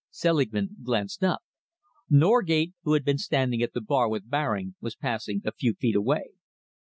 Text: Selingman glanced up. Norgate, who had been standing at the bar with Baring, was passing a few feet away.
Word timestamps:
Selingman 0.09 0.77
glanced 0.81 1.23
up. 1.23 1.43
Norgate, 2.09 2.73
who 2.81 2.93
had 2.93 3.05
been 3.05 3.19
standing 3.19 3.61
at 3.61 3.73
the 3.73 3.81
bar 3.81 4.09
with 4.09 4.27
Baring, 4.31 4.73
was 4.81 4.95
passing 4.95 5.43
a 5.45 5.51
few 5.51 5.75
feet 5.75 5.95
away. 5.95 6.31